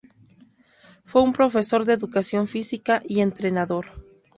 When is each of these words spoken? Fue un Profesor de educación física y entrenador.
Fue 1.05 1.21
un 1.21 1.31
Profesor 1.31 1.85
de 1.85 1.93
educación 1.93 2.47
física 2.47 3.03
y 3.07 3.19
entrenador. 3.21 3.85